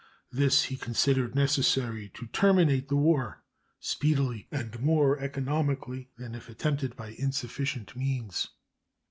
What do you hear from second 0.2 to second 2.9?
This he considered necessary to terminate